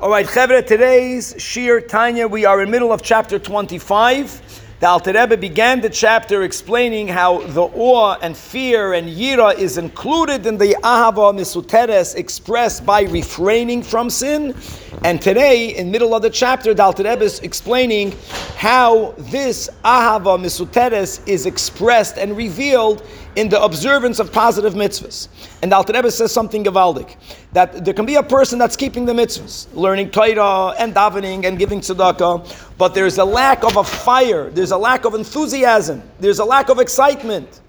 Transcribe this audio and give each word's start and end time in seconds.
All 0.00 0.10
right, 0.10 0.24
Chevra, 0.24 0.64
today's 0.64 1.34
Shiur 1.34 1.88
Tanya, 1.88 2.28
we 2.28 2.44
are 2.44 2.62
in 2.62 2.70
middle 2.70 2.92
of 2.92 3.02
chapter 3.02 3.36
25. 3.36 4.76
The 4.78 4.86
Alter 4.86 5.12
Rebbe 5.12 5.36
began 5.36 5.80
the 5.80 5.90
chapter 5.90 6.44
explaining 6.44 7.08
how 7.08 7.40
the 7.48 7.62
awe 7.62 8.16
and 8.22 8.36
fear 8.36 8.92
and 8.92 9.08
yira 9.08 9.58
is 9.58 9.76
included 9.76 10.46
in 10.46 10.56
the 10.56 10.76
ahava 10.84 11.34
misuteres 11.34 12.14
expressed 12.14 12.86
by 12.86 13.02
refraining 13.02 13.82
from 13.82 14.08
sin. 14.08 14.54
And 15.02 15.20
today, 15.20 15.74
in 15.76 15.90
middle 15.90 16.14
of 16.14 16.22
the 16.22 16.30
chapter, 16.30 16.74
the 16.74 16.84
Alter 16.84 17.02
Rebbe 17.02 17.24
is 17.24 17.40
explaining 17.40 18.12
how 18.58 19.14
this 19.18 19.70
ahava 19.84 20.36
misuteres 20.36 21.20
is 21.28 21.46
expressed 21.46 22.18
and 22.18 22.36
revealed 22.36 23.06
in 23.36 23.48
the 23.48 23.62
observance 23.62 24.18
of 24.18 24.32
positive 24.32 24.74
mitzvahs. 24.74 25.28
And 25.62 25.72
Alter 25.72 25.92
Rebbe 25.92 26.10
says 26.10 26.32
something 26.32 26.64
gavaldik, 26.64 27.14
that 27.52 27.84
there 27.84 27.94
can 27.94 28.04
be 28.04 28.16
a 28.16 28.22
person 28.22 28.58
that's 28.58 28.74
keeping 28.74 29.04
the 29.04 29.12
mitzvahs, 29.12 29.68
learning 29.74 30.10
Torah 30.10 30.74
and 30.76 30.92
davening 30.92 31.44
and 31.46 31.56
giving 31.56 31.80
tzedakah, 31.80 32.74
but 32.76 32.94
there's 32.96 33.18
a 33.18 33.24
lack 33.24 33.62
of 33.62 33.76
a 33.76 33.84
fire, 33.84 34.50
there's 34.50 34.72
a 34.72 34.76
lack 34.76 35.04
of 35.04 35.14
enthusiasm, 35.14 36.02
there's 36.18 36.40
a 36.40 36.44
lack 36.44 36.68
of 36.68 36.80
excitement. 36.80 37.60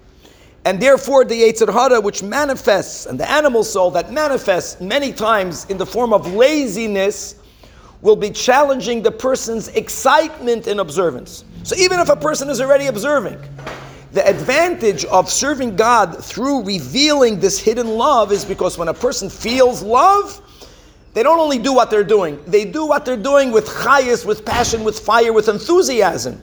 And 0.64 0.82
therefore, 0.82 1.24
the 1.24 1.40
Yetzer 1.40 1.72
Hara, 1.72 2.00
which 2.00 2.24
manifests, 2.24 3.06
and 3.06 3.18
the 3.18 3.30
animal 3.30 3.62
soul 3.62 3.92
that 3.92 4.12
manifests 4.12 4.80
many 4.80 5.12
times 5.12 5.66
in 5.70 5.78
the 5.78 5.86
form 5.86 6.12
of 6.12 6.34
laziness, 6.34 7.36
will 8.02 8.16
be 8.16 8.30
challenging 8.30 9.02
the 9.02 9.10
person's 9.10 9.68
excitement 9.68 10.66
in 10.66 10.80
observance. 10.80 11.44
So, 11.62 11.76
even 11.76 12.00
if 12.00 12.08
a 12.08 12.16
person 12.16 12.48
is 12.48 12.60
already 12.60 12.86
observing, 12.86 13.38
the 14.12 14.26
advantage 14.26 15.04
of 15.04 15.30
serving 15.30 15.76
God 15.76 16.24
through 16.24 16.64
revealing 16.64 17.38
this 17.38 17.58
hidden 17.58 17.86
love 17.86 18.32
is 18.32 18.44
because 18.44 18.76
when 18.76 18.88
a 18.88 18.94
person 18.94 19.30
feels 19.30 19.82
love, 19.82 20.40
they 21.12 21.22
don't 21.22 21.38
only 21.38 21.58
do 21.58 21.72
what 21.72 21.90
they're 21.90 22.04
doing, 22.04 22.42
they 22.46 22.64
do 22.64 22.86
what 22.86 23.04
they're 23.04 23.16
doing 23.16 23.52
with 23.52 23.66
chayas, 23.66 24.24
with 24.24 24.44
passion, 24.44 24.82
with 24.84 24.98
fire, 24.98 25.32
with 25.32 25.48
enthusiasm. 25.48 26.40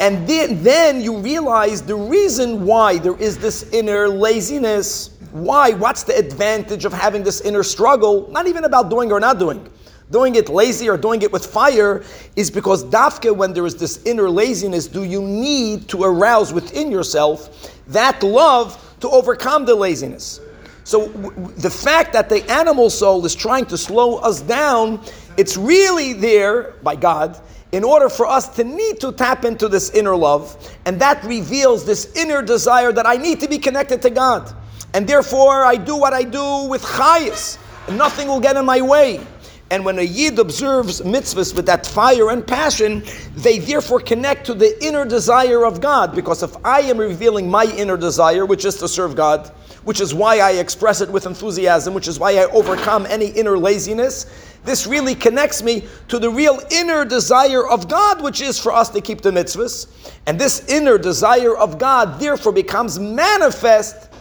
And 0.00 0.26
then, 0.26 0.62
then 0.62 1.00
you 1.00 1.18
realize 1.18 1.82
the 1.82 1.94
reason 1.94 2.64
why 2.64 2.98
there 2.98 3.16
is 3.18 3.38
this 3.38 3.70
inner 3.72 4.08
laziness. 4.08 5.10
Why? 5.30 5.72
What's 5.72 6.02
the 6.02 6.16
advantage 6.16 6.84
of 6.84 6.92
having 6.92 7.22
this 7.22 7.40
inner 7.42 7.62
struggle? 7.62 8.28
Not 8.30 8.48
even 8.48 8.64
about 8.64 8.90
doing 8.90 9.12
or 9.12 9.20
not 9.20 9.38
doing. 9.38 9.68
Doing 10.12 10.34
it 10.34 10.50
lazy 10.50 10.90
or 10.90 10.98
doing 10.98 11.22
it 11.22 11.32
with 11.32 11.46
fire 11.46 12.04
is 12.36 12.50
because 12.50 12.84
dafke, 12.84 13.34
when 13.34 13.54
there 13.54 13.64
is 13.64 13.76
this 13.76 14.04
inner 14.04 14.28
laziness, 14.28 14.86
do 14.86 15.04
you 15.04 15.22
need 15.22 15.88
to 15.88 16.04
arouse 16.04 16.52
within 16.52 16.90
yourself 16.90 17.72
that 17.88 18.22
love 18.22 18.78
to 19.00 19.08
overcome 19.08 19.64
the 19.64 19.74
laziness? 19.74 20.38
So 20.84 21.08
w- 21.08 21.52
the 21.56 21.70
fact 21.70 22.12
that 22.12 22.28
the 22.28 22.48
animal 22.52 22.90
soul 22.90 23.24
is 23.24 23.34
trying 23.34 23.64
to 23.66 23.78
slow 23.78 24.18
us 24.18 24.42
down, 24.42 25.00
it's 25.38 25.56
really 25.56 26.12
there 26.12 26.74
by 26.82 26.94
God 26.94 27.40
in 27.72 27.82
order 27.82 28.10
for 28.10 28.26
us 28.26 28.48
to 28.56 28.64
need 28.64 29.00
to 29.00 29.12
tap 29.12 29.46
into 29.46 29.66
this 29.66 29.88
inner 29.90 30.14
love, 30.14 30.76
and 30.84 31.00
that 31.00 31.24
reveals 31.24 31.86
this 31.86 32.14
inner 32.16 32.42
desire 32.42 32.92
that 32.92 33.06
I 33.06 33.16
need 33.16 33.40
to 33.40 33.48
be 33.48 33.56
connected 33.56 34.02
to 34.02 34.10
God. 34.10 34.54
And 34.92 35.06
therefore, 35.06 35.64
I 35.64 35.76
do 35.76 35.96
what 35.96 36.12
I 36.12 36.22
do 36.22 36.68
with 36.68 36.82
chayas, 36.82 37.56
and 37.88 37.96
nothing 37.96 38.28
will 38.28 38.40
get 38.40 38.58
in 38.58 38.66
my 38.66 38.82
way. 38.82 39.26
And 39.72 39.86
when 39.86 39.98
a 39.98 40.02
yid 40.02 40.38
observes 40.38 41.00
mitzvahs 41.00 41.56
with 41.56 41.64
that 41.64 41.86
fire 41.86 42.28
and 42.28 42.46
passion, 42.46 43.02
they 43.34 43.58
therefore 43.58 44.00
connect 44.00 44.44
to 44.44 44.52
the 44.52 44.76
inner 44.84 45.06
desire 45.06 45.64
of 45.64 45.80
God. 45.80 46.14
Because 46.14 46.42
if 46.42 46.54
I 46.62 46.80
am 46.82 46.98
revealing 46.98 47.50
my 47.50 47.64
inner 47.64 47.96
desire, 47.96 48.44
which 48.44 48.66
is 48.66 48.76
to 48.76 48.86
serve 48.86 49.16
God, 49.16 49.48
which 49.84 50.02
is 50.02 50.12
why 50.12 50.40
I 50.40 50.50
express 50.50 51.00
it 51.00 51.08
with 51.08 51.24
enthusiasm, 51.24 51.94
which 51.94 52.06
is 52.06 52.18
why 52.18 52.32
I 52.32 52.44
overcome 52.50 53.06
any 53.06 53.28
inner 53.28 53.56
laziness, 53.56 54.26
this 54.62 54.86
really 54.86 55.14
connects 55.14 55.62
me 55.62 55.84
to 56.08 56.18
the 56.18 56.28
real 56.28 56.60
inner 56.70 57.06
desire 57.06 57.66
of 57.66 57.88
God, 57.88 58.22
which 58.22 58.42
is 58.42 58.58
for 58.58 58.72
us 58.72 58.90
to 58.90 59.00
keep 59.00 59.22
the 59.22 59.30
mitzvahs. 59.30 59.86
And 60.26 60.38
this 60.38 60.68
inner 60.68 60.98
desire 60.98 61.56
of 61.56 61.78
God 61.78 62.20
therefore 62.20 62.52
becomes 62.52 62.98
manifest 62.98 64.12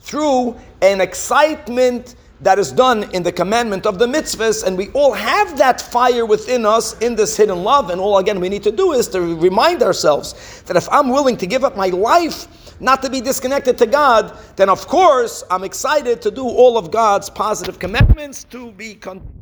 through 0.00 0.56
an 0.82 1.00
excitement 1.00 2.16
that 2.40 2.58
is 2.58 2.70
done 2.70 3.04
in 3.12 3.22
the 3.22 3.32
commandment 3.32 3.86
of 3.86 3.98
the 3.98 4.06
mitzvahs, 4.06 4.64
and 4.64 4.76
we 4.76 4.88
all 4.90 5.12
have 5.12 5.58
that 5.58 5.80
fire 5.80 6.24
within 6.24 6.64
us 6.64 6.96
in 6.98 7.16
this 7.16 7.36
hidden 7.36 7.64
love. 7.64 7.90
And 7.90 8.00
all 8.00 8.18
again 8.18 8.40
we 8.40 8.48
need 8.48 8.62
to 8.62 8.70
do 8.70 8.92
is 8.92 9.08
to 9.08 9.20
remind 9.20 9.82
ourselves 9.82 10.62
that 10.66 10.76
if 10.76 10.88
I'm 10.90 11.08
willing 11.08 11.36
to 11.38 11.46
give 11.46 11.64
up 11.64 11.76
my 11.76 11.88
life 11.88 12.46
not 12.80 13.02
to 13.02 13.10
be 13.10 13.20
disconnected 13.20 13.76
to 13.78 13.86
God, 13.86 14.38
then 14.56 14.68
of 14.68 14.86
course 14.86 15.42
I'm 15.50 15.64
excited 15.64 16.22
to 16.22 16.30
do 16.30 16.44
all 16.44 16.78
of 16.78 16.90
God's 16.90 17.28
positive 17.28 17.78
commandments 17.78 18.44
to 18.44 18.70
be 18.72 18.94
continued. 18.94 19.37